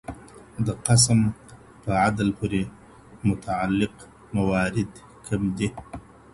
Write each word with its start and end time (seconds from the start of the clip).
د 0.65 0.67
قسم 0.87 1.19
په 1.83 1.91
عدل 2.05 2.29
پورې 2.39 2.61
متعلق 3.29 3.93
موارد 4.35 4.91
کوم 5.25 5.43
دي؟ 5.57 5.67